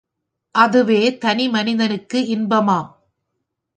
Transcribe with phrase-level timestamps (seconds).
[0.55, 2.89] அதுவே தனி மனிதனுக்கு இன்பமாம்.